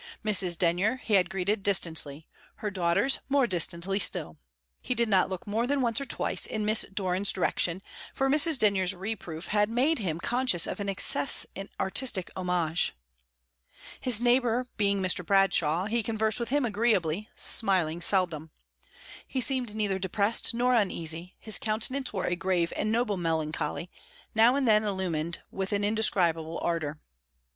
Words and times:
Mrs. 0.25 0.57
Denyer 0.57 0.95
he 0.95 1.13
had 1.13 1.29
greeted 1.29 1.61
distantly; 1.61 2.27
her 2.55 2.71
daughters, 2.71 3.19
more 3.29 3.45
distantly 3.45 3.99
still. 3.99 4.39
He 4.81 4.95
did 4.95 5.07
not 5.07 5.29
look 5.29 5.45
more 5.45 5.67
than 5.67 5.79
once 5.79 6.01
or 6.01 6.07
twice 6.07 6.47
in 6.47 6.65
Miss 6.65 6.83
Doran's 6.91 7.31
direction, 7.31 7.83
for 8.11 8.27
Mrs. 8.27 8.57
Denyer's 8.57 8.95
reproof 8.95 9.45
had 9.49 9.69
made 9.69 9.99
him 9.99 10.19
conscious 10.19 10.65
of 10.65 10.79
an 10.79 10.89
excess 10.89 11.45
in 11.53 11.69
artistic 11.79 12.31
homage. 12.35 12.95
His 13.99 14.19
neighbour 14.19 14.65
being 14.75 15.03
Mr. 15.03 15.23
Bradshaw, 15.23 15.85
he 15.85 16.01
conversed 16.01 16.39
with 16.39 16.49
him 16.49 16.65
agreeably, 16.65 17.29
smiling 17.35 18.01
seldom. 18.01 18.49
He 19.27 19.39
seemed 19.39 19.75
neither 19.75 19.99
depressed 19.99 20.51
nor 20.55 20.73
uneasy; 20.73 21.35
his 21.37 21.59
countenance 21.59 22.11
wore 22.11 22.25
a 22.25 22.35
grave 22.35 22.73
and 22.75 22.91
noble 22.91 23.17
melancholy, 23.17 23.91
now 24.33 24.55
and 24.55 24.67
then 24.67 24.83
illumined 24.83 25.43
with 25.51 25.71
an 25.71 25.83
indescribable 25.83 26.59
ardour. 26.63 26.99